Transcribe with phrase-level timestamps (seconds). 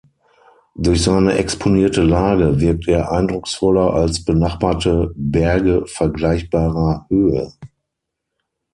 [0.73, 7.53] Durch seine exponierte Lage wirkt er eindrucksvoller als benachbarte Berge vergleichbarer Höhe.